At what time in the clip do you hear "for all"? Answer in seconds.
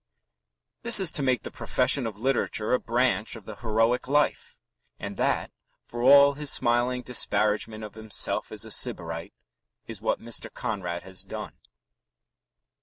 5.85-6.33